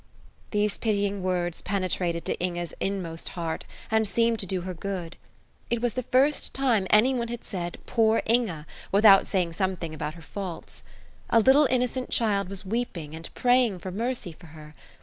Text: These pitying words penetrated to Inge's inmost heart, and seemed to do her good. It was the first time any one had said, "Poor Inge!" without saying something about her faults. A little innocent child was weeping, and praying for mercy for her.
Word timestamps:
These 0.49 0.79
pitying 0.79 1.21
words 1.21 1.61
penetrated 1.61 2.25
to 2.25 2.39
Inge's 2.39 2.73
inmost 2.79 3.29
heart, 3.37 3.65
and 3.91 4.07
seemed 4.07 4.39
to 4.39 4.47
do 4.47 4.61
her 4.61 4.73
good. 4.73 5.15
It 5.69 5.79
was 5.79 5.93
the 5.93 6.01
first 6.09 6.55
time 6.55 6.87
any 6.89 7.13
one 7.13 7.27
had 7.27 7.45
said, 7.45 7.77
"Poor 7.85 8.23
Inge!" 8.25 8.65
without 8.91 9.27
saying 9.27 9.53
something 9.53 9.93
about 9.93 10.15
her 10.15 10.23
faults. 10.23 10.81
A 11.29 11.39
little 11.39 11.67
innocent 11.67 12.09
child 12.09 12.49
was 12.49 12.65
weeping, 12.65 13.13
and 13.15 13.31
praying 13.35 13.77
for 13.77 13.91
mercy 13.91 14.31
for 14.31 14.47
her. 14.47 14.73